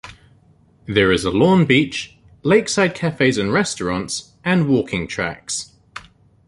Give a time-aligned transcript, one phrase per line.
[0.87, 5.73] There is a lawn beach, lake-side cafes and restaurants, and walking tracks.